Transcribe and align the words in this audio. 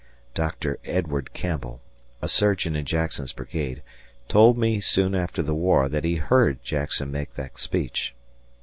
Doctor 0.33 0.79
Edward 0.83 1.31
Campbell, 1.31 1.79
a 2.23 2.27
surgeon 2.27 2.75
in 2.75 2.85
Jackson's 2.85 3.33
brigade, 3.33 3.83
told 4.27 4.57
me 4.57 4.79
soon 4.79 5.13
after 5.13 5.43
the 5.43 5.53
war 5.53 5.87
that 5.89 6.03
he 6.03 6.15
heard 6.15 6.63
Jackson 6.63 7.11
make 7.11 7.33
that 7.35 7.59
speech. 7.59 8.15